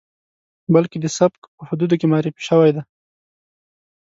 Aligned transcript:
بلکې 0.73 0.97
د 1.01 1.05
سبک 1.17 1.41
په 1.55 1.61
حدودو 1.69 1.95
کې 1.99 2.07
معرفي 2.11 2.41
شوی 2.47 2.69
دی. 2.75 2.81